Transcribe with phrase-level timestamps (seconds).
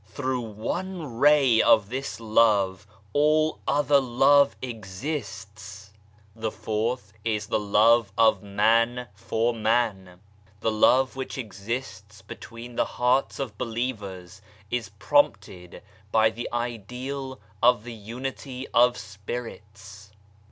[0.07, 5.91] Through one ray of this Love all othgr love exists.
[6.35, 10.19] The fourth is the love of man for man.
[10.61, 14.41] The love which exists between the hearts of believers
[14.71, 20.09] is prompted by the ideal of the unity of spirits.